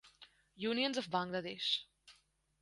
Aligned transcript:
Unions 0.69 0.97
of 1.01 1.11
Bangladesh 1.17 1.69